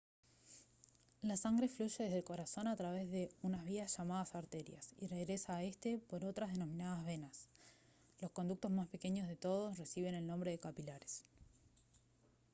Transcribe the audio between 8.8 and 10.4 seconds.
pequeños de todos reciben el